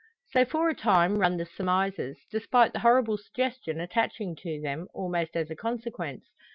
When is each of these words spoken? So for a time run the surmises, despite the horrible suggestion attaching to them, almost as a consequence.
So 0.31 0.45
for 0.45 0.67
a 0.67 0.73
time 0.73 1.19
run 1.19 1.37
the 1.37 1.45
surmises, 1.45 2.17
despite 2.31 2.73
the 2.73 2.79
horrible 2.79 3.19
suggestion 3.19 3.79
attaching 3.79 4.35
to 4.37 4.59
them, 4.59 4.87
almost 4.95 5.35
as 5.35 5.51
a 5.51 5.55
consequence. 5.55 6.25